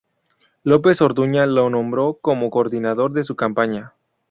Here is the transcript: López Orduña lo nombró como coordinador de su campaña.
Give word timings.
López 0.63 0.99
Orduña 0.99 1.45
lo 1.45 1.69
nombró 1.69 2.17
como 2.19 2.49
coordinador 2.49 3.11
de 3.13 3.23
su 3.23 3.35
campaña. 3.35 3.93